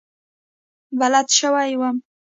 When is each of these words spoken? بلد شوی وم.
بلد 0.99 1.27
شوی 1.37 1.71
وم. 1.79 1.95